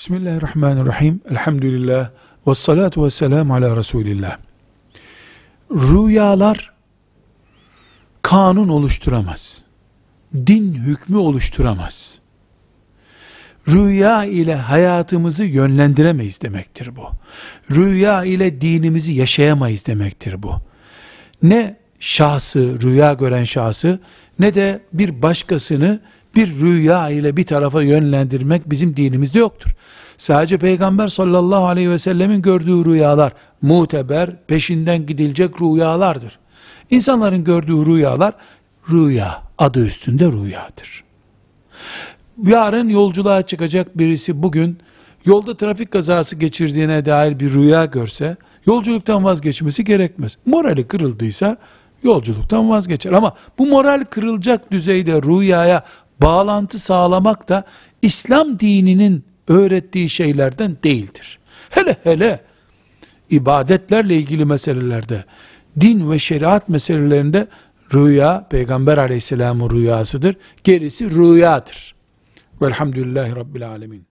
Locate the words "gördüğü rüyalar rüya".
37.44-39.42